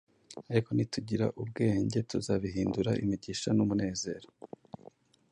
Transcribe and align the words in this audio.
Ariko 0.51 0.69
nitugira 0.73 1.25
ubwenge, 1.41 1.97
tuzabihindura 2.09 2.91
imigisha 3.03 3.49
n’umunezero. 3.53 4.27